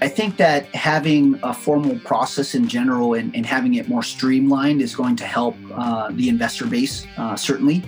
[0.00, 4.82] I think that having a formal process in general and, and having it more streamlined
[4.82, 7.84] is going to help uh, the investor base, uh, certainly.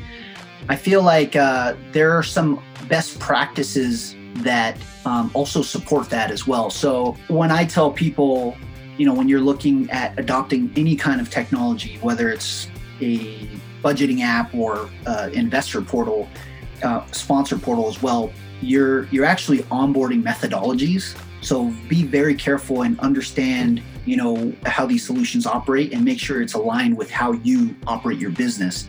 [0.68, 6.46] I feel like uh, there are some best practices that um, also support that as
[6.46, 6.70] well.
[6.70, 8.56] So when I tell people,
[8.96, 12.68] you know, when you're looking at adopting any kind of technology, whether it's
[13.00, 13.48] a
[13.82, 16.28] budgeting app or uh, investor portal,
[16.82, 21.16] uh, sponsor portal as well, you're you're actually onboarding methodologies.
[21.44, 26.40] So be very careful and understand, you know, how these solutions operate and make sure
[26.40, 28.88] it's aligned with how you operate your business.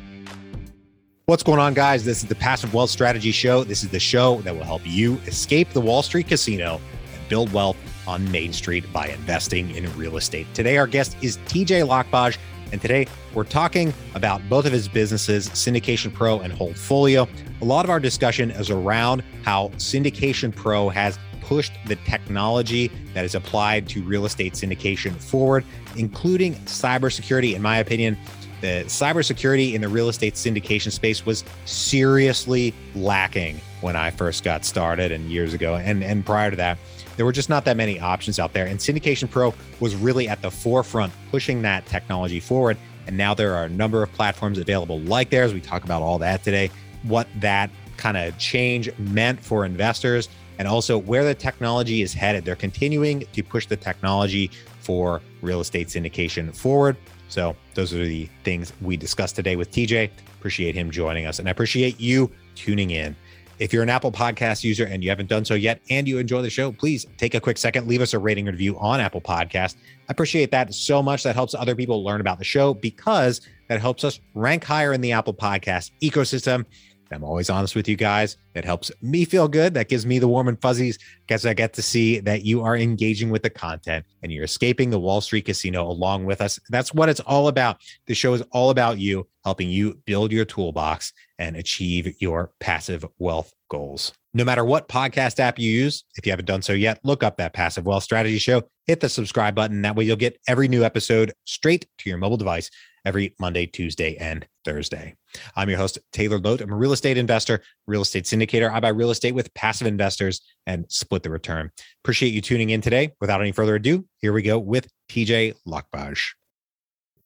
[1.25, 2.05] What's going on, guys?
[2.05, 3.65] This is the Passive Wealth Strategy Show.
[3.65, 6.79] This is the show that will help you escape the Wall Street casino
[7.13, 7.75] and build wealth
[8.07, 10.47] on Main Street by investing in real estate.
[10.53, 12.37] Today, our guest is TJ Lockbaj,
[12.71, 17.27] and today we're talking about both of his businesses, Syndication Pro and Holdfolio.
[17.61, 23.23] A lot of our discussion is around how Syndication Pro has pushed the technology that
[23.23, 25.63] is applied to real estate syndication forward,
[25.95, 27.53] including cybersecurity.
[27.53, 28.17] In my opinion,
[28.61, 34.65] the cybersecurity in the real estate syndication space was seriously lacking when I first got
[34.65, 35.75] started and years ago.
[35.75, 36.79] And, and prior to that,
[37.15, 38.65] there were just not that many options out there.
[38.65, 42.77] And Syndication Pro was really at the forefront pushing that technology forward.
[43.07, 45.53] And now there are a number of platforms available like theirs.
[45.53, 46.71] We talk about all that today,
[47.03, 52.45] what that kind of change meant for investors, and also where the technology is headed.
[52.45, 56.97] They're continuing to push the technology for real estate syndication forward.
[57.27, 60.09] So those are the things we discussed today with TJ.
[60.37, 63.15] Appreciate him joining us and I appreciate you tuning in.
[63.57, 66.41] If you're an Apple Podcast user and you haven't done so yet and you enjoy
[66.41, 69.77] the show, please take a quick second, leave us a rating review on Apple Podcast.
[70.09, 71.23] I appreciate that so much.
[71.23, 74.99] That helps other people learn about the show because that helps us rank higher in
[74.99, 76.65] the Apple Podcast ecosystem.
[77.11, 78.37] I'm always honest with you guys.
[78.53, 79.73] That helps me feel good.
[79.73, 82.75] That gives me the warm and fuzzies because I get to see that you are
[82.75, 86.59] engaging with the content and you're escaping the Wall Street casino along with us.
[86.69, 87.77] That's what it's all about.
[88.07, 93.05] The show is all about you, helping you build your toolbox and achieve your passive
[93.19, 94.13] wealth goals.
[94.33, 97.37] No matter what podcast app you use, if you haven't done so yet, look up
[97.37, 99.81] that Passive Wealth Strategy Show, hit the subscribe button.
[99.81, 102.69] That way you'll get every new episode straight to your mobile device
[103.05, 105.15] every Monday, Tuesday, and Thursday.
[105.55, 106.61] I'm your host, Taylor Loht.
[106.61, 108.71] I'm a real estate investor, real estate syndicator.
[108.71, 111.71] I buy real estate with passive investors and split the return.
[112.03, 113.13] Appreciate you tuning in today.
[113.21, 116.19] Without any further ado, here we go with TJ Lockbaj.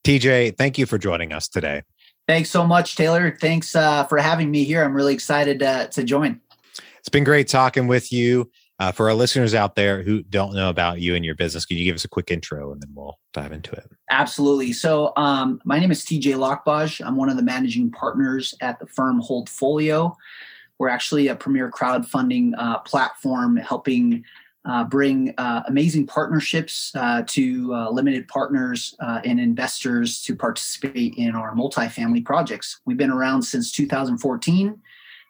[0.03, 1.83] TJ, thank you for joining us today.
[2.27, 3.35] Thanks so much, Taylor.
[3.39, 4.83] Thanks uh, for having me here.
[4.83, 6.41] I'm really excited uh, to join.
[6.99, 8.51] It's been great talking with you.
[8.79, 11.77] Uh, for our listeners out there who don't know about you and your business, could
[11.77, 13.91] you give us a quick intro and then we'll dive into it?
[14.09, 14.71] Absolutely.
[14.71, 17.05] So, um, my name is TJ Lockbaj.
[17.05, 20.15] I'm one of the managing partners at the firm Holdfolio.
[20.77, 24.23] We're actually a premier crowdfunding uh, platform helping
[24.65, 31.35] uh, bring uh, amazing partnerships uh, to uh, limited partners and investors to participate in
[31.35, 32.79] our multifamily projects.
[32.85, 34.79] We've been around since 2014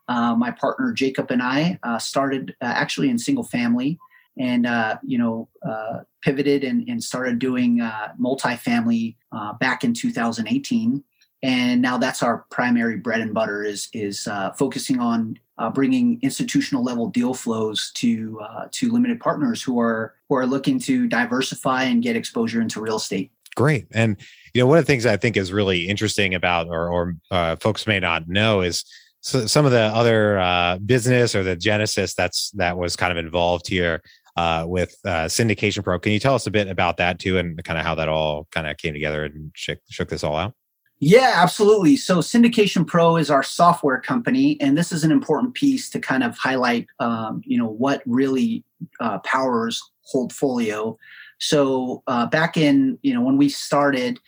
[0.10, 4.00] uh, my partner Jacob and I uh, started uh, actually in single family
[4.38, 9.16] and uh, you know uh, pivoted and, and, started doing uh, multifamily
[9.60, 11.04] back in 2018
[11.44, 14.28] and now that's our primary bread and butter is is
[14.58, 15.38] focusing on
[15.74, 18.42] bringing institutional level deal flows to
[18.72, 22.98] to limited partners who are who are looking to diversify and get exposure into real
[22.98, 23.32] estate.
[23.56, 23.88] Great.
[23.92, 24.18] And
[24.54, 27.86] you know one of the things i think is really interesting about or, or folks
[27.86, 28.84] may not know is
[29.22, 33.18] so some of the other uh, business or the genesis that's that was kind of
[33.18, 34.02] involved here
[34.38, 37.62] uh, with uh, syndication pro can you tell us a bit about that too and
[37.64, 40.54] kind of how that all kind of came together and shook, shook this all out?
[41.02, 41.96] Yeah absolutely.
[41.96, 46.24] So syndication pro is our software company and this is an important piece to kind
[46.24, 48.64] of highlight um, you know what really
[49.00, 49.82] uh, powers
[50.14, 50.98] holdfolio.
[51.40, 54.20] So uh, back in you know when we started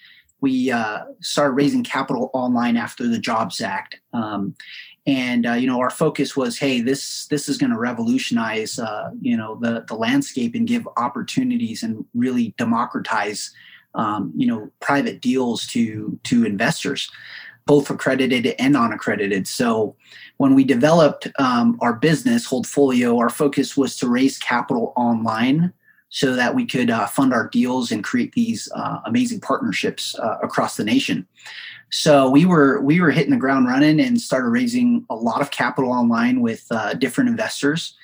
[0.42, 4.00] we uh, started raising capital online after the Jobs Act.
[4.12, 4.56] Um,
[5.08, 9.10] and uh, you know our focus was hey this this is going to revolutionize uh,
[9.20, 13.52] you know the the landscape and give opportunities and really democratize
[13.96, 17.10] um, you know private deals to to investors
[17.66, 19.96] both accredited and non-accredited so
[20.38, 25.74] when we developed um, our business holdfolio our focus was to raise capital online
[26.12, 30.38] so that we could uh, fund our deals and create these uh, amazing partnerships uh,
[30.44, 31.26] across the nation.
[31.90, 35.52] So we were we were hitting the ground running and started raising a lot of
[35.52, 37.96] capital online with uh, different investors.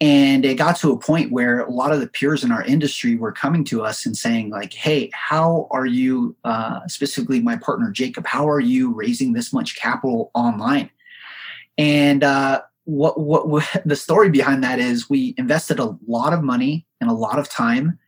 [0.00, 3.16] And it got to a point where a lot of the peers in our industry
[3.16, 6.36] were coming to us and saying, like, "Hey, how are you?
[6.44, 10.90] Uh, specifically, my partner Jacob, how are you raising this much capital online?"
[11.76, 16.86] And uh, what, what, the story behind that is we invested a lot of money
[17.00, 17.98] and a lot of time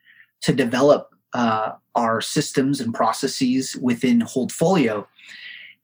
[0.42, 5.06] to develop uh, our systems and processes within Holdfolio.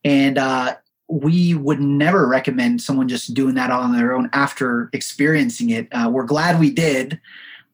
[0.02, 0.76] And uh,
[1.08, 5.88] we would never recommend someone just doing that on their own after experiencing it.
[5.92, 7.20] Uh, we're glad we did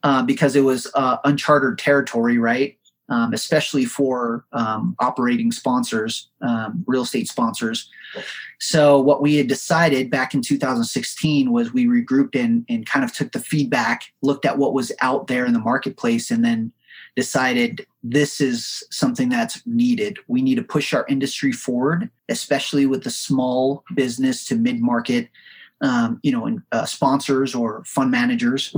[0.03, 2.77] uh, because it was uh, uncharted territory, right?
[3.12, 7.91] Um, especially for um, operating sponsors, um, real estate sponsors.
[8.59, 13.12] So, what we had decided back in 2016 was we regrouped and, and kind of
[13.12, 16.73] took the feedback, looked at what was out there in the marketplace, and then
[17.14, 20.19] decided this is something that's needed.
[20.26, 25.29] We need to push our industry forward, especially with the small business to mid market,
[25.82, 28.75] um, you know, uh, sponsors or fund managers.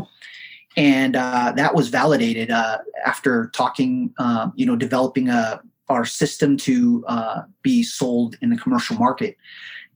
[0.76, 5.58] And uh, that was validated uh, after talking, uh, you know, developing a, uh,
[5.90, 9.36] our system to uh, be sold in the commercial market.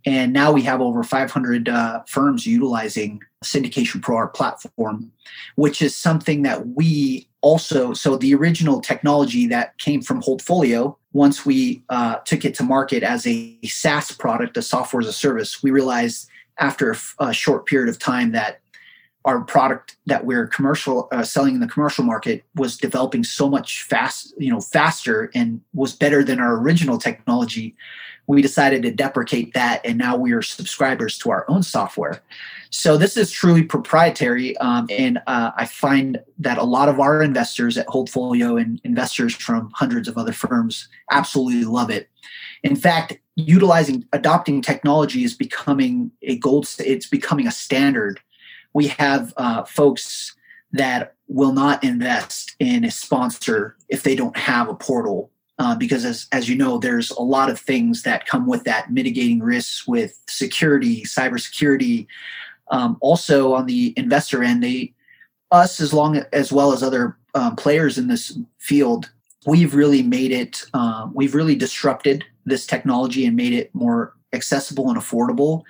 [0.05, 5.11] And now we have over 500 uh, firms utilizing Syndication Pro, our platform,
[5.57, 11.47] which is something that we also, so the original technology that came from Holdfolio, once
[11.47, 11.83] we
[12.27, 16.29] took it to market as a SaaS product, a software as a service, we realized
[16.59, 18.61] after a short period of time that
[19.29, 23.83] our product that we're commercial uh, selling in the commercial market was developing so much
[23.83, 27.77] fast you know faster and was better than our original technology
[28.27, 32.21] we decided to deprecate that and now we are subscribers to our own software.
[32.71, 37.23] So this is truly proprietary um, and uh, i find that a lot of our
[37.23, 42.09] investors at holdfolio and investors from hundreds of other firms absolutely love it.
[42.63, 48.21] In fact utilizing adopting technology is becoming a gold it's becoming a standard
[48.79, 50.37] we have uh, folks
[50.71, 55.33] that will not invest in a sponsor if they don't have a portal.
[55.59, 58.93] Uh, because as, as you know there's a lot of things that come with that
[58.93, 62.07] mitigating risks with security cybersecurity.
[62.71, 64.95] Um, also on the investor end they
[65.51, 69.11] us as long as well as other um, players in this field
[69.45, 74.89] we've really made it um, we've really disrupted this technology and made it more accessible
[74.89, 75.65] and affordable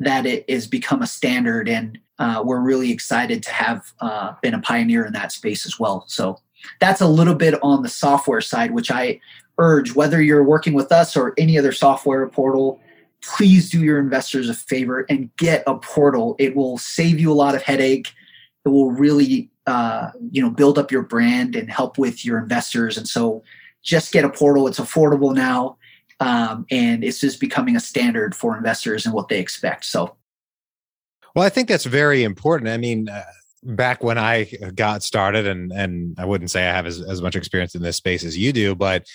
[0.00, 1.68] that it has become a standard.
[1.68, 5.80] And uh, we're really excited to have uh, been a pioneer in that space as
[5.80, 6.38] well so
[6.78, 9.20] that's a little bit on the software side, which I
[9.58, 12.80] urge whether you're working with us or any other software portal,
[13.22, 16.36] please do your investors a favor and get a portal.
[16.38, 18.12] It will save you a lot of headache.
[18.64, 22.96] It will really, uh, you know, build up your brand and help with your investors.
[22.96, 23.42] And so,
[23.82, 24.68] just get a portal.
[24.68, 25.78] It's affordable now,
[26.20, 29.86] um, and it's just becoming a standard for investors and what they expect.
[29.86, 30.16] So,
[31.34, 32.70] well, I think that's very important.
[32.70, 33.08] I mean.
[33.08, 33.24] Uh
[33.62, 34.44] back when I
[34.74, 37.96] got started, and and I wouldn't say I have as, as much experience in this
[37.96, 39.06] space as you do, but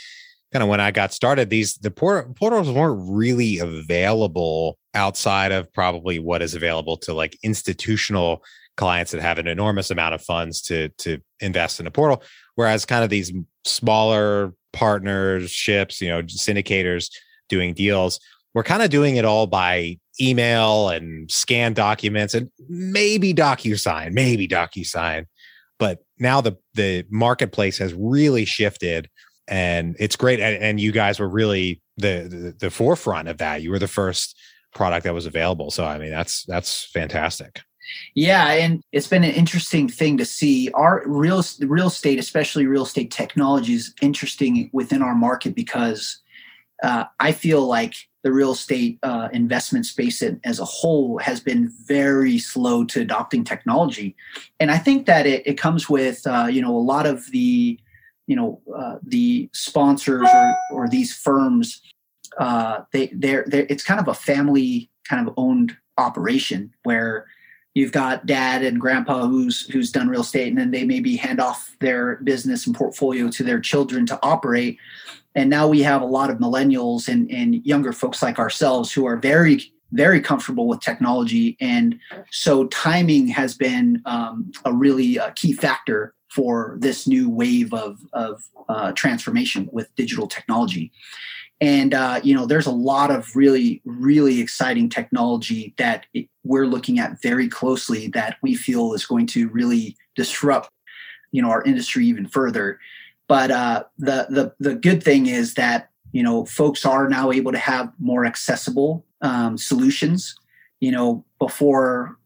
[0.53, 5.71] kind of when I got started, these the port- portals weren't really available outside of
[5.73, 8.43] probably what is available to like institutional
[8.77, 12.23] clients that have an enormous amount of funds to to invest in a portal.
[12.55, 13.33] Whereas kind of these
[13.65, 17.09] smaller partnerships, you know, syndicators
[17.49, 18.19] doing deals,
[18.53, 24.47] we're kind of doing it all by email and scan documents and maybe DocuSign, maybe
[24.47, 25.25] DocuSign.
[25.77, 29.09] But now the the marketplace has really shifted
[29.47, 30.39] and it's great.
[30.39, 33.61] And, and you guys were really the, the the forefront of that.
[33.61, 34.37] You were the first
[34.73, 35.71] product that was available.
[35.71, 37.61] So I mean that's that's fantastic.
[38.15, 40.71] Yeah, and it's been an interesting thing to see.
[40.71, 46.19] Our real real estate, especially real estate technology, is interesting within our market because
[46.83, 51.71] uh, I feel like the real estate uh, investment space as a whole has been
[51.85, 54.15] very slow to adopting technology,
[54.59, 57.79] and I think that it, it comes with uh, you know a lot of the
[58.25, 61.83] you know uh, the sponsors or, or these firms
[62.39, 67.27] uh, they they're, they're it's kind of a family kind of owned operation where
[67.75, 71.39] you've got dad and grandpa who's who's done real estate and then they maybe hand
[71.39, 74.79] off their business and portfolio to their children to operate.
[75.35, 79.05] And now we have a lot of millennials and, and younger folks like ourselves who
[79.05, 81.55] are very very comfortable with technology.
[81.61, 81.99] And
[82.31, 87.99] so timing has been um, a really uh, key factor for this new wave of,
[88.11, 90.91] of uh, transformation with digital technology
[91.61, 96.05] and uh, you know there's a lot of really really exciting technology that
[96.43, 100.69] we're looking at very closely that we feel is going to really disrupt
[101.31, 102.79] you know our industry even further
[103.27, 107.51] but uh, the the the good thing is that you know folks are now able
[107.51, 110.35] to have more accessible um, solutions.
[110.79, 112.17] You know, before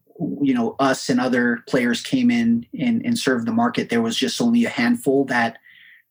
[0.42, 4.16] you know us and other players came in and, and served the market, there was
[4.16, 5.58] just only a handful that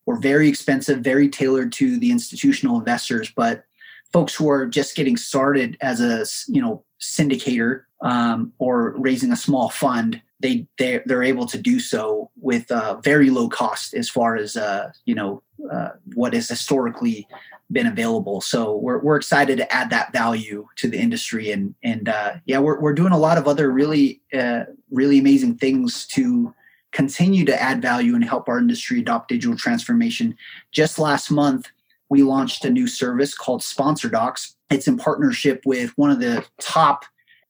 [0.06, 3.32] were very expensive, very tailored to the institutional investors.
[3.34, 3.64] But
[4.12, 9.36] folks who are just getting started as a you know syndicator um, or raising a
[9.36, 14.08] small fund, they they're, they're able to do so with uh, very low cost as
[14.08, 17.26] far as uh, you know uh, what has historically
[17.72, 18.40] been available.
[18.40, 22.58] So we're we're excited to add that value to the industry, and and uh, yeah,
[22.58, 26.54] we're we're doing a lot of other really uh, really amazing things to
[26.92, 30.36] continue to add value and help our industry adopt digital transformation.
[30.72, 31.68] Just last month,
[32.08, 34.56] we launched a new service called Sponsor Docs.
[34.70, 37.04] It's in partnership with one of the top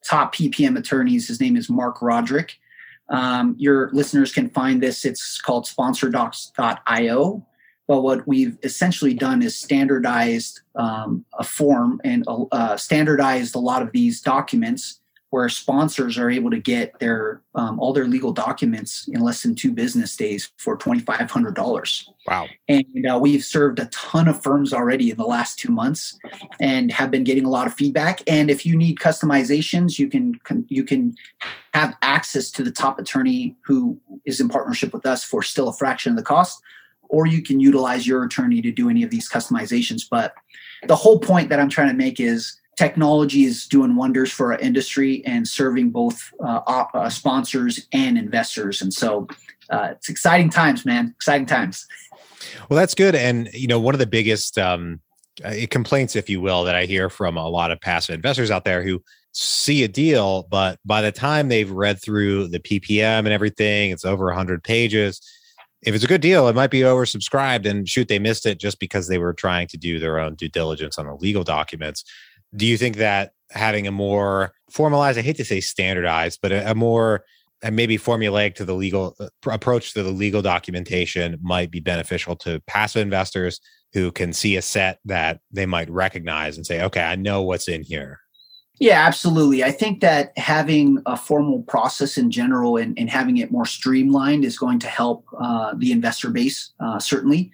[0.06, 1.28] top PPM attorneys.
[1.28, 2.59] His name is Mark Roderick.
[3.11, 5.04] Um, your listeners can find this.
[5.04, 7.47] It's called sponsordocs.io.
[7.88, 13.82] But what we've essentially done is standardized um, a form and uh, standardized a lot
[13.82, 15.00] of these documents
[15.30, 19.54] where sponsors are able to get their um, all their legal documents in less than
[19.54, 22.10] two business days for twenty five hundred dollars.
[22.26, 22.49] Wow!
[22.68, 26.18] And uh, we've served a ton of firms already in the last two months,
[26.60, 28.22] and have been getting a lot of feedback.
[28.26, 31.14] And if you need customizations, you can you can
[31.75, 35.72] have access to the top attorney who is in partnership with us for still a
[35.72, 36.60] fraction of the cost,
[37.08, 40.02] or you can utilize your attorney to do any of these customizations.
[40.10, 40.34] But
[40.88, 44.58] the whole point that I'm trying to make is technology is doing wonders for our
[44.58, 46.62] industry and serving both uh,
[46.94, 48.80] uh, sponsors and investors.
[48.80, 49.28] And so
[49.68, 51.12] uh, it's exciting times, man.
[51.14, 51.87] Exciting times.
[52.70, 53.14] Well, that's good.
[53.14, 55.00] And, you know, one of the biggest um,
[55.44, 58.64] uh, complaints, if you will, that I hear from a lot of passive investors out
[58.64, 63.28] there who see a deal, but by the time they've read through the PPM and
[63.28, 65.20] everything, it's over 100 pages.
[65.82, 68.80] If it's a good deal, it might be oversubscribed and shoot, they missed it just
[68.80, 72.04] because they were trying to do their own due diligence on the legal documents
[72.54, 76.71] do you think that having a more formalized, I hate to say standardized, but a,
[76.71, 77.25] a more
[77.62, 82.37] and maybe formulaic to the legal uh, approach to the legal documentation might be beneficial
[82.37, 83.61] to passive investors
[83.92, 87.69] who can see a set that they might recognize and say, okay, I know what's
[87.69, 88.21] in here.
[88.78, 89.62] Yeah, absolutely.
[89.62, 94.42] I think that having a formal process in general and, and having it more streamlined
[94.42, 97.52] is going to help uh, the investor base, uh, certainly.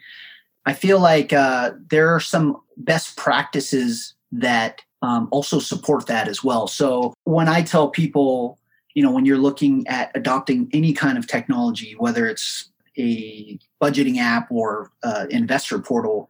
[0.67, 6.43] I feel like uh, there are some best practices that um, also support that as
[6.43, 6.67] well.
[6.67, 8.59] So when I tell people,
[8.95, 14.19] you know, when you're looking at adopting any kind of technology, whether it's a budgeting
[14.19, 16.29] app or uh, investor portal,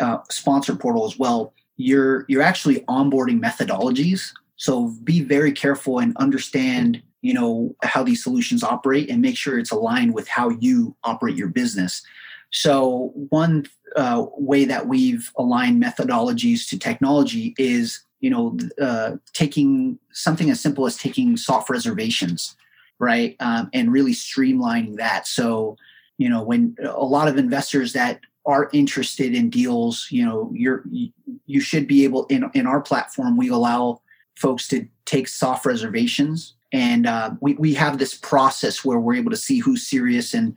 [0.00, 4.32] uh, sponsor portal as well, you're you're actually onboarding methodologies.
[4.56, 9.58] So be very careful and understand, you know, how these solutions operate and make sure
[9.58, 12.02] it's aligned with how you operate your business.
[12.50, 19.98] So one uh, way that we've aligned methodologies to technology is you know uh, taking
[20.12, 22.56] something as simple as taking soft reservations
[22.98, 25.26] right um, and really streamlining that.
[25.26, 25.76] So
[26.18, 30.84] you know when a lot of investors that are interested in deals you know you're
[31.46, 34.00] you should be able in in our platform we allow
[34.36, 36.54] folks to take soft reservations.
[36.72, 40.54] And uh, we, we have this process where we're able to see who's serious and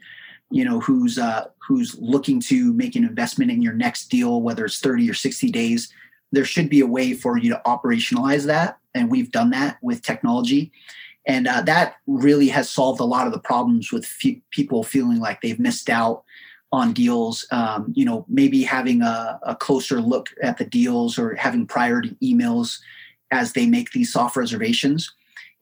[0.51, 4.65] you know who's uh, who's looking to make an investment in your next deal whether
[4.65, 5.93] it's 30 or 60 days
[6.31, 10.01] there should be a way for you to operationalize that and we've done that with
[10.01, 10.71] technology.
[11.27, 14.09] And uh, that really has solved a lot of the problems with
[14.51, 16.23] people feeling like they've missed out
[16.71, 17.45] on deals.
[17.51, 22.15] Um, you know maybe having a, a, closer look at the deals or having priority
[22.23, 22.79] emails
[23.31, 25.11] as they make these soft reservations.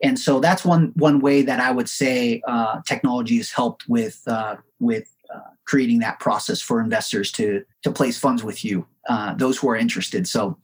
[0.04, 4.22] And so that's one one way that i would say uh, technology has helped with
[4.28, 9.34] uh, with uh, creating that process for investors to to place funds with you uh,
[9.36, 10.28] those who are interested.
[10.28, 10.58] So,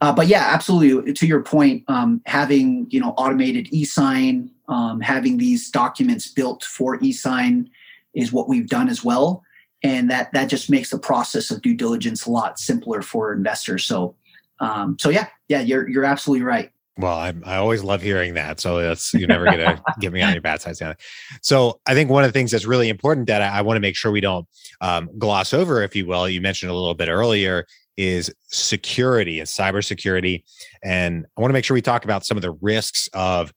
[0.00, 1.12] uh, but yeah, absolutely.
[1.12, 6.98] To your point, um, having you know automated e-sign, um, having these documents built for
[7.02, 7.70] e-sign
[8.14, 9.42] is what we've done as well,
[9.82, 13.84] and that that just makes the process of due diligence a lot simpler for investors.
[13.84, 14.14] So,
[14.60, 16.70] um, so yeah, yeah, you're you're absolutely right.
[16.96, 18.60] Well, I, I always love hearing that.
[18.60, 20.96] So that's you're never gonna get me on your bad side.
[21.42, 23.80] So I think one of the things that's really important that I, I want to
[23.80, 24.46] make sure we don't
[24.80, 29.48] um, gloss over, if you will, you mentioned a little bit earlier, is security and
[29.48, 30.44] cybersecurity.
[30.84, 33.52] And I want to make sure we talk about some of the risks of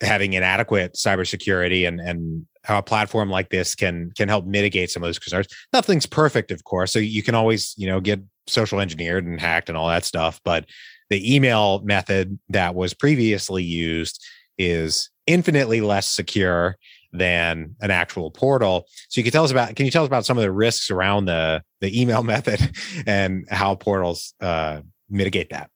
[0.00, 5.02] having inadequate cybersecurity and and how a platform like this can can help mitigate some
[5.02, 5.46] of those concerns.
[5.72, 6.92] Nothing's perfect, of course.
[6.92, 10.40] So you can always, you know, get social engineered and hacked and all that stuff,
[10.44, 10.66] but
[11.10, 14.24] the email method that was previously used
[14.58, 16.76] is infinitely less secure
[17.12, 18.86] than an actual portal.
[19.08, 20.90] So you can tell us about can you tell us about some of the risks
[20.90, 22.60] around the the email method
[23.06, 25.70] and how portals uh, mitigate that?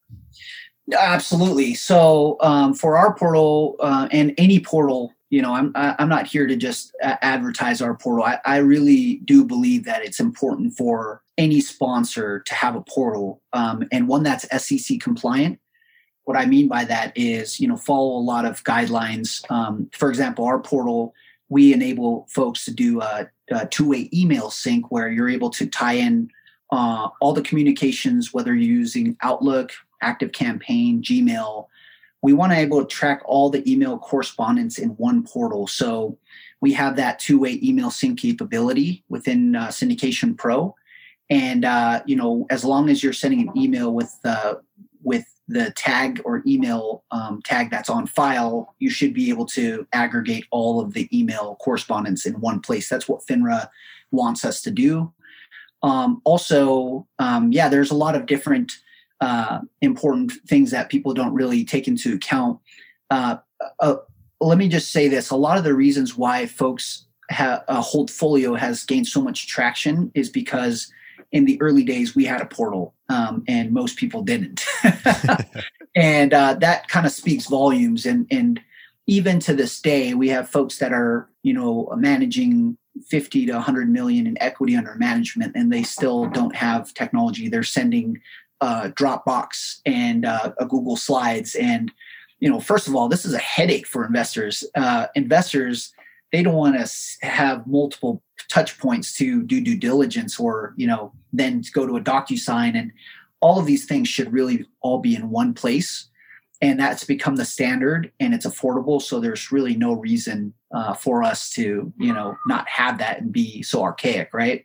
[0.92, 1.74] Absolutely.
[1.74, 6.46] So um, for our portal uh, and any portal, you know, I'm I'm not here
[6.46, 8.24] to just advertise our portal.
[8.24, 13.40] I, I really do believe that it's important for any sponsor to have a portal
[13.52, 15.58] um, and one that's SEC compliant
[16.30, 19.42] what I mean by that is, you know, follow a lot of guidelines.
[19.50, 21.12] Um, for example, our portal,
[21.48, 25.94] we enable folks to do a, a two-way email sync where you're able to tie
[25.94, 26.30] in
[26.70, 29.72] uh, all the communications, whether you're using Outlook,
[30.02, 31.66] Active Campaign, Gmail.
[32.22, 35.66] We want to be able to track all the email correspondence in one portal.
[35.66, 36.18] So
[36.60, 40.74] we have that two-way email sync capability within uh, Syndication Pro,
[41.30, 44.54] and uh, you know, as long as you're sending an email with uh,
[45.02, 49.86] with the tag or email um, tag that's on file, you should be able to
[49.92, 52.88] aggregate all of the email correspondence in one place.
[52.88, 53.68] That's what FINRA
[54.12, 55.12] wants us to do.
[55.82, 58.72] Um, also, um, yeah, there's a lot of different
[59.20, 62.58] uh, important things that people don't really take into account.
[63.10, 63.36] Uh,
[63.80, 63.96] uh,
[64.40, 68.58] let me just say this: a lot of the reasons why folks have a Holdfolio
[68.58, 70.90] has gained so much traction is because
[71.32, 74.64] in the early days we had a portal um, and most people didn't.
[75.94, 78.06] And uh, that kind of speaks volumes.
[78.06, 78.60] And and
[79.06, 82.76] even to this day we have folks that are you know managing
[83.08, 87.48] 50 to 100 million in equity under management and they still don't have technology.
[87.48, 88.20] They're sending
[88.60, 91.54] uh, dropbox and uh, a google slides.
[91.54, 91.92] And
[92.38, 94.64] you know first of all this is a headache for investors.
[94.74, 95.92] Uh, investors
[96.32, 101.12] they don't want to have multiple touch points to do due diligence or you know
[101.32, 102.76] then go to a docusign.
[102.76, 102.92] And
[103.40, 106.08] all of these things should really all be in one place.
[106.62, 109.00] And that's become the standard and it's affordable.
[109.00, 113.32] So there's really no reason uh, for us to you know not have that and
[113.32, 114.64] be so archaic right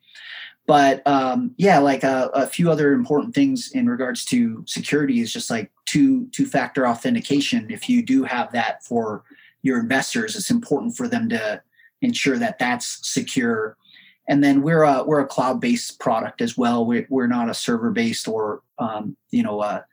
[0.67, 5.31] but um, yeah like a, a, few other important things in regards to security is
[5.31, 7.69] just like two two factor authentication.
[7.69, 9.24] If you do have that for
[9.62, 11.62] your investors it's important for them to
[12.01, 13.77] ensure that that's secure.
[14.27, 16.86] And then we're a we're a cloud based product as well.
[16.86, 19.86] We're, we're not a server based or um, you know a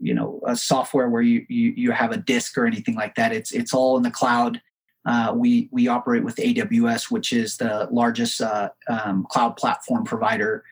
[0.00, 3.32] you know a software where you, you you have a disk or anything like that.
[3.32, 4.60] It's it's all in the cloud
[5.06, 10.64] uh, we we operate with aws which is the largest uh, um, cloud platform provider.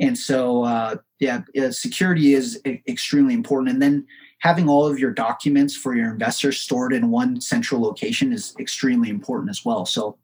[0.00, 3.70] And so uh, yeah security is extremely important.
[3.70, 4.06] And then
[4.44, 9.08] having all of your documents for your investors stored in one central location is extremely
[9.08, 9.86] important as well.
[9.86, 10.18] So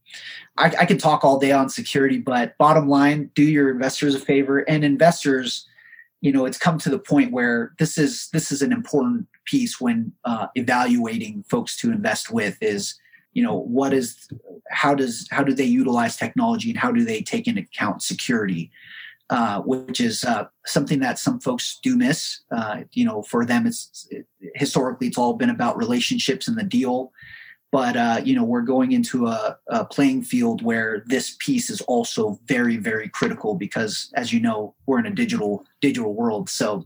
[0.59, 4.19] I, I can talk all day on security, but bottom line, do your investors a
[4.19, 4.59] favor.
[4.59, 5.67] And investors,
[6.21, 9.81] you know, it's come to the point where this is this is an important piece
[9.81, 13.01] when uh, evaluating folks to invest with is
[13.33, 14.29] you know what is
[14.71, 18.71] how does how do they utilize technology and how do they take into account security
[19.31, 22.41] uh, which is uh, something that some folks do miss.
[22.51, 26.65] Uh, you know, for them, it's it, historically it's all been about relationships and the
[26.65, 27.13] deal.
[27.71, 31.81] But uh, you know, we're going into a, a, playing field where this piece is
[31.83, 36.51] also very, very critical because, as you know, we're in a digital digital world.
[36.51, 36.85] So,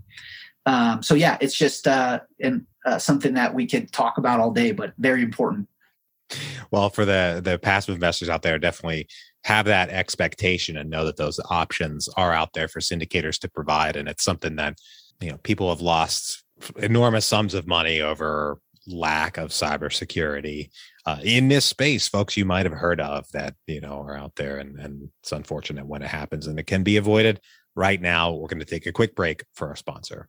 [0.66, 2.66] um, so yeah, it's just uh, and
[2.98, 5.66] something that we could talk about all day, but very important.
[6.70, 9.08] Well, for the the passive investors out there, definitely
[9.44, 13.96] have that expectation and know that those options are out there for syndicators to provide,
[13.96, 14.78] and it's something that
[15.20, 16.44] you know people have lost
[16.76, 20.70] enormous sums of money over lack of cybersecurity
[21.06, 22.08] uh, in this space.
[22.08, 25.32] Folks, you might have heard of that you know are out there, and and it's
[25.32, 27.40] unfortunate when it happens, and it can be avoided.
[27.76, 30.28] Right now, we're going to take a quick break for our sponsor.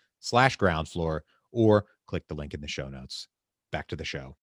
[0.21, 3.27] slash ground floor or click the link in the show notes.
[3.71, 4.37] Back to the show.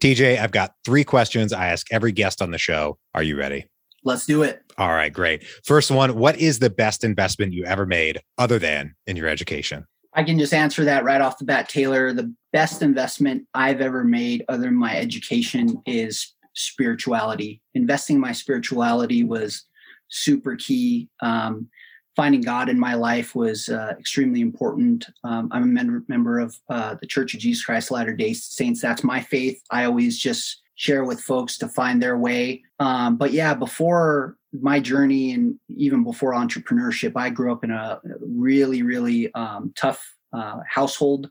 [0.00, 2.98] TJ, I've got three questions I ask every guest on the show.
[3.14, 3.66] Are you ready?
[4.04, 4.62] Let's do it.
[4.76, 5.44] All right, great.
[5.64, 9.86] First one What is the best investment you ever made other than in your education?
[10.14, 12.12] I can just answer that right off the bat, Taylor.
[12.12, 17.62] The best investment I've ever made other than my education is spirituality.
[17.74, 19.64] Investing my spirituality was
[20.08, 21.08] super key.
[21.20, 21.68] Um,
[22.16, 25.06] finding God in my life was uh, extremely important.
[25.24, 28.82] Um, I'm a member, member of uh, the Church of Jesus Christ Latter day Saints.
[28.82, 29.62] That's my faith.
[29.70, 32.62] I always just share with folks to find their way.
[32.80, 38.00] Um, but yeah, before my journey and even before entrepreneurship, I grew up in a
[38.20, 41.30] really, really um, tough uh, household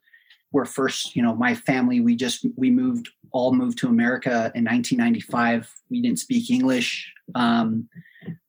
[0.51, 4.65] where first, you know, my family, we just, we moved, all moved to America in
[4.65, 5.69] 1995.
[5.89, 7.11] We didn't speak English.
[7.35, 7.87] Um,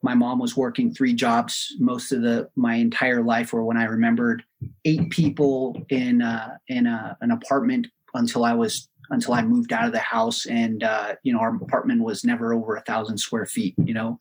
[0.03, 3.85] my mom was working three jobs most of the my entire life or when i
[3.85, 4.43] remembered
[4.85, 9.87] eight people in uh, in a, an apartment until i was until i moved out
[9.87, 10.47] of the house.
[10.47, 14.19] And uh, you know our apartment was never over a thousand square feet you know?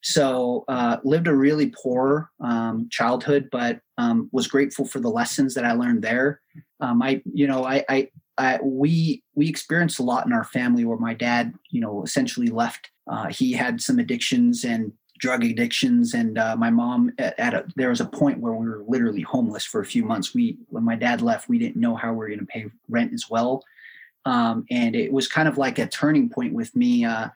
[0.00, 5.54] So uh, lived a really poor um, childhood but um, was grateful for the lessons
[5.54, 6.40] that i learned there.
[6.80, 8.08] Um, i you know I, I
[8.38, 12.46] I, we we experienced a lot in our family where my dad, you know, essentially
[12.46, 17.54] left uh, he had some addictions and drug addictions, and uh, my mom at, at
[17.54, 20.34] a, there was a point where we were literally homeless for a few months.
[20.34, 23.12] We when my dad left, we didn't know how we were going to pay rent
[23.12, 23.64] as well,
[24.24, 27.04] um, and it was kind of like a turning point with me.
[27.04, 27.28] Uh,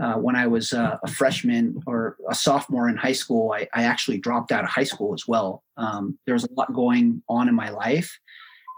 [0.00, 3.84] uh, when I was uh, a freshman or a sophomore in high school, I, I
[3.84, 5.62] actually dropped out of high school as well.
[5.76, 8.18] Um, there was a lot going on in my life,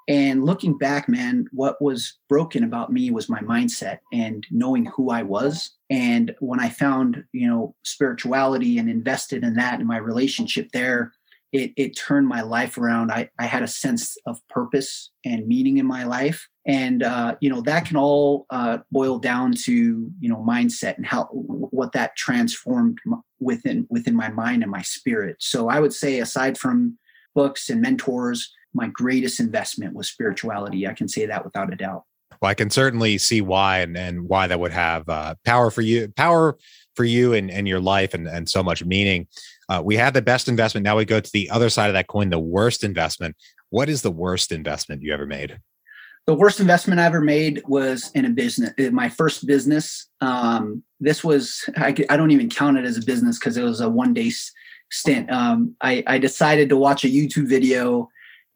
[0.08, 5.10] and looking back, man, what was broken about me was my mindset and knowing who
[5.10, 5.72] I was.
[5.90, 11.12] And when I found, you know, spirituality and invested in that and my relationship there,
[11.52, 13.10] it, it turned my life around.
[13.10, 16.46] I, I had a sense of purpose and meaning in my life.
[16.66, 21.06] And, uh, you know, that can all uh, boil down to, you know, mindset and
[21.06, 22.98] how, what that transformed
[23.40, 25.36] within, within my mind and my spirit.
[25.40, 26.98] So I would say aside from
[27.34, 30.86] books and mentors, my greatest investment was spirituality.
[30.86, 32.04] I can say that without a doubt.
[32.40, 35.80] Well, I can certainly see why and, and why that would have uh, power for
[35.80, 36.56] you, power
[36.94, 39.26] for you and, and your life and, and so much meaning.
[39.68, 40.84] Uh, we had the best investment.
[40.84, 43.36] Now we go to the other side of that coin, the worst investment.
[43.70, 45.58] What is the worst investment you ever made?
[46.26, 50.08] The worst investment I ever made was in a business, my first business.
[50.20, 53.80] Um, this was, I, I, don't even count it as a business because it was
[53.80, 54.32] a one day
[54.90, 55.30] stint.
[55.30, 58.08] Um, I, I decided to watch a YouTube video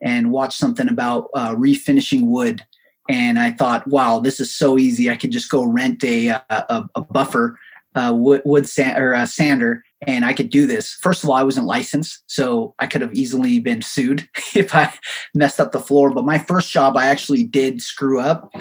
[0.03, 2.65] and watched something about uh, refinishing wood.
[3.09, 5.11] And I thought, wow, this is so easy.
[5.11, 7.59] I could just go rent a a, a buffer
[7.95, 10.95] uh, wood, wood sand, or a sander, and I could do this.
[10.95, 14.93] First of all, I wasn't licensed, so I could have easily been sued if I
[15.35, 16.11] messed up the floor.
[16.11, 18.53] But my first job, I actually did screw up,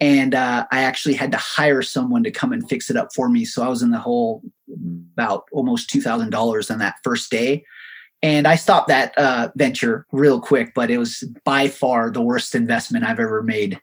[0.00, 3.28] and uh, I actually had to hire someone to come and fix it up for
[3.28, 3.44] me.
[3.44, 4.42] So I was in the hole
[5.14, 7.64] about almost two thousand dollars on that first day.
[8.26, 12.56] And I stopped that uh, venture real quick, but it was by far the worst
[12.56, 13.80] investment I've ever made.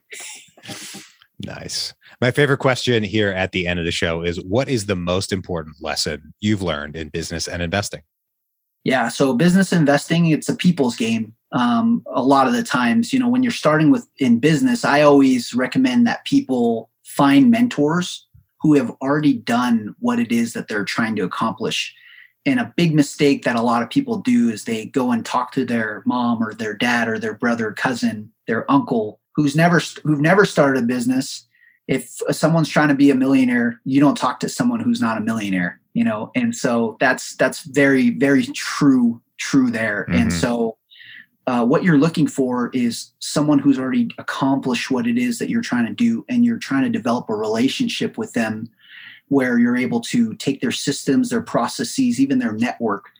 [1.46, 1.94] nice.
[2.20, 5.32] My favorite question here at the end of the show is what is the most
[5.32, 8.02] important lesson you've learned in business and investing?
[8.84, 11.34] Yeah, so business investing, it's a people's game.
[11.52, 15.00] Um, a lot of the times, you know, when you're starting with in business, I
[15.00, 18.26] always recommend that people find mentors
[18.60, 21.94] who have already done what it is that they're trying to accomplish
[22.46, 25.52] and a big mistake that a lot of people do is they go and talk
[25.52, 30.20] to their mom or their dad or their brother cousin their uncle who's never who've
[30.20, 31.46] never started a business.
[31.86, 35.22] If someone's trying to be a millionaire you don't talk to someone who's not a
[35.22, 36.32] millionaire you know?
[36.34, 40.06] And so that's that's very very true true there.
[40.08, 40.20] Mm-hmm.
[40.20, 40.76] and so
[41.46, 45.60] uh, what you're looking for is someone who's already accomplished what it is that you're
[45.60, 48.68] trying to do and you're trying to develop a relationship with them
[49.28, 53.10] where you're able to take their systems, their processes, even their network.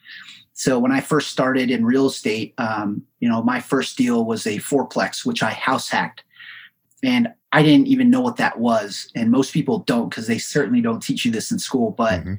[0.54, 4.46] So when I first started in real estate, um, you know, my first deal was
[4.46, 6.22] a fourplex, which I house hacked,
[7.02, 9.10] and I didn't even know what that was.
[9.14, 11.90] And most people don't because they certainly don't teach you this in school.
[11.90, 12.34] But mm-hmm.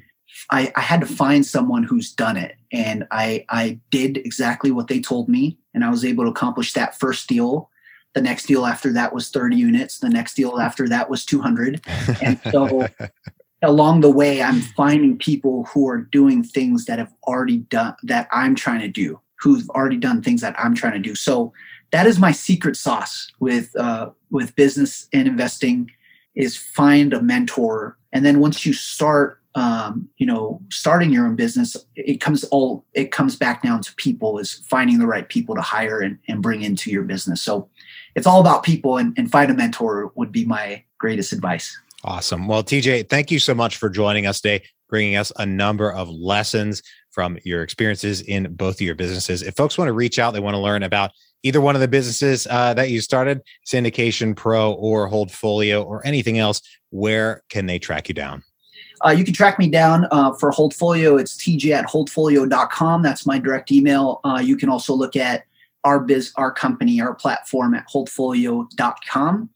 [0.50, 4.88] I, I, had to find someone who's done it, and I I did exactly what
[4.88, 7.70] they told me, and I was able to accomplish that first deal.
[8.14, 9.98] The next deal after that was 30 units.
[9.98, 11.84] The next deal after that was 200.
[12.22, 12.88] And so
[13.66, 18.28] along the way i'm finding people who are doing things that have already done that
[18.32, 21.14] i'm trying to do who've already done things that i'm trying to do.
[21.14, 21.52] So
[21.92, 25.90] that is my secret sauce with uh, with business and investing
[26.34, 27.96] is find a mentor.
[28.12, 32.84] And then once you start um, you know starting your own business it comes all
[32.92, 36.42] it comes back down to people is finding the right people to hire and, and
[36.42, 37.42] bring into your business.
[37.42, 37.68] So
[38.14, 41.78] it's all about people and, and find a mentor would be my greatest advice.
[42.06, 42.46] Awesome.
[42.46, 46.08] Well, TJ, thank you so much for joining us today, bringing us a number of
[46.08, 49.42] lessons from your experiences in both of your businesses.
[49.42, 51.10] If folks want to reach out, they want to learn about
[51.42, 56.38] either one of the businesses uh, that you started, Syndication Pro or Holdfolio or anything
[56.38, 58.44] else, where can they track you down?
[59.04, 61.20] Uh, you can track me down uh, for Holdfolio.
[61.20, 63.02] It's tj at holdfolio.com.
[63.02, 64.20] That's my direct email.
[64.22, 65.44] Uh, you can also look at
[65.82, 69.50] our biz, our company, our platform at holdfolio.com.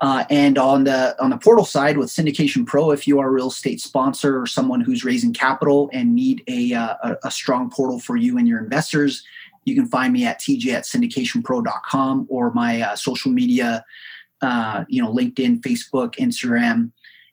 [0.00, 3.30] Uh, and on the on the portal side with Syndication Pro, if you are a
[3.30, 8.00] real estate sponsor or someone who's raising capital and need a, uh, a, strong portal
[8.00, 9.24] for you and your investors,
[9.64, 13.84] you can find me at tj at syndicationpro.com or my uh, social media,
[14.42, 16.90] uh, you know, LinkedIn, Facebook, Instagram.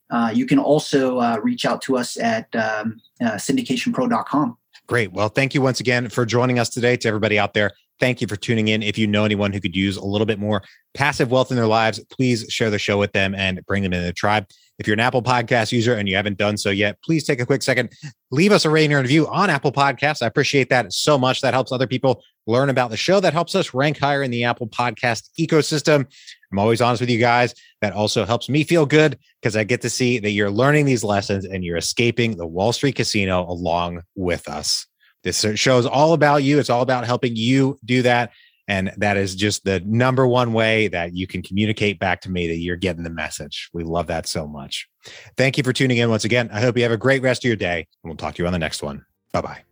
[0.10, 4.58] Uh, you can also uh, reach out to us at um, syndicationpro.com.
[4.88, 5.13] Great.
[5.13, 6.97] Well, thank you once again for joining us today.
[6.97, 8.81] To everybody out there, thank you for tuning in.
[8.83, 11.67] If you know anyone who could use a little bit more passive wealth in their
[11.67, 14.47] lives, please share the show with them and bring them into the tribe.
[14.79, 17.45] If you're an Apple Podcast user and you haven't done so yet, please take a
[17.45, 17.91] quick second,
[18.31, 20.23] leave us a rating and review on Apple Podcasts.
[20.23, 21.41] I appreciate that so much.
[21.41, 23.19] That helps other people learn about the show.
[23.19, 26.07] That helps us rank higher in the Apple Podcast ecosystem.
[26.51, 27.53] I'm always honest with you guys.
[27.81, 31.03] That also helps me feel good because I get to see that you're learning these
[31.03, 34.87] lessons and you're escaping the Wall Street casino along with us.
[35.23, 36.60] This show is all about you.
[36.60, 38.31] It's all about helping you do that.
[38.67, 42.47] And that is just the number one way that you can communicate back to me
[42.47, 43.69] that you're getting the message.
[43.73, 44.88] We love that so much.
[45.36, 46.49] Thank you for tuning in once again.
[46.53, 48.47] I hope you have a great rest of your day, and we'll talk to you
[48.47, 49.05] on the next one.
[49.34, 49.70] Bye bye.